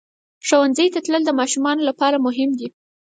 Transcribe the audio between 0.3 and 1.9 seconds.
ښوونځي ته تلل د ماشومانو